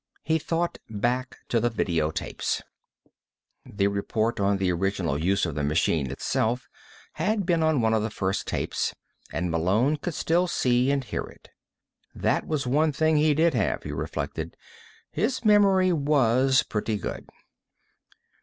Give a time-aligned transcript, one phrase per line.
[0.23, 2.63] He thought back to the video tapes.
[3.67, 6.67] The report on the original use of the machine itself
[7.13, 8.95] had been on one of the first tapes,
[9.31, 11.49] and Malone could still see and hear it.
[12.15, 14.57] That was one thing he did have, he reflected;
[15.11, 17.27] his memory was pretty good.